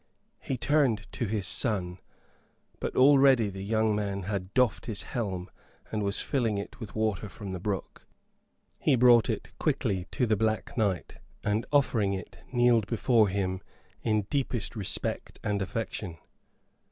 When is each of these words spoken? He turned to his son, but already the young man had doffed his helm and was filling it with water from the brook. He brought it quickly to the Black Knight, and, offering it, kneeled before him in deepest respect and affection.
He 0.39 0.57
turned 0.57 1.05
to 1.11 1.27
his 1.27 1.45
son, 1.45 1.99
but 2.79 2.95
already 2.95 3.49
the 3.51 3.63
young 3.63 3.95
man 3.95 4.23
had 4.23 4.51
doffed 4.55 4.87
his 4.87 5.03
helm 5.03 5.51
and 5.91 6.01
was 6.01 6.21
filling 6.23 6.57
it 6.57 6.79
with 6.79 6.95
water 6.95 7.29
from 7.29 7.51
the 7.51 7.59
brook. 7.59 8.03
He 8.79 8.95
brought 8.95 9.29
it 9.29 9.49
quickly 9.59 10.07
to 10.09 10.25
the 10.25 10.35
Black 10.35 10.75
Knight, 10.75 11.19
and, 11.43 11.67
offering 11.71 12.13
it, 12.13 12.39
kneeled 12.51 12.87
before 12.87 13.27
him 13.29 13.61
in 14.01 14.23
deepest 14.23 14.75
respect 14.75 15.39
and 15.43 15.61
affection. 15.61 16.17